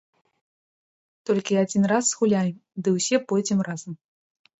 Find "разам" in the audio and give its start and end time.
3.69-3.93